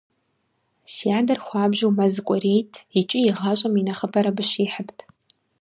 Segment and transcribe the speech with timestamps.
[0.93, 4.97] Си адэр хуабжьу мэз кӀуэрейт икӀи и гъащӀэм и нэхъыбэр абы щихьырт.